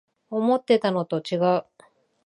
[0.31, 1.67] 思ってたのとちがう